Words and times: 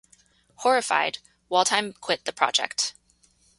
Horrified, 0.55 1.19
Waldheim 1.51 1.93
quit 2.01 2.25
the 2.25 2.33
project. 2.33 2.95